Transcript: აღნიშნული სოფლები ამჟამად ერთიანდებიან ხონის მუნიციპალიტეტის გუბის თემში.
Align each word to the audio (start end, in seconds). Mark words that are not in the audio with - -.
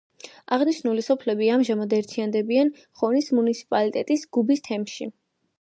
აღნიშნული 0.55 1.03
სოფლები 1.07 1.49
ამჟამად 1.57 1.93
ერთიანდებიან 1.99 2.73
ხონის 3.03 3.31
მუნიციპალიტეტის 3.41 4.29
გუბის 4.39 4.69
თემში. 4.71 5.11